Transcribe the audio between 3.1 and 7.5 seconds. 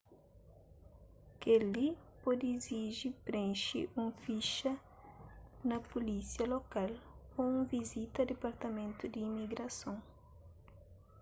prenxe un fixa na pulísia lokal ô